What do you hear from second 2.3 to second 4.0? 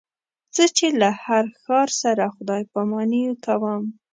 خدای پاماني کوم.